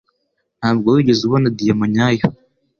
Ntabwo 0.59 0.87
wigeze 0.95 1.21
ubona 1.23 1.47
diyama 1.57 1.85
nyayo. 1.93 2.25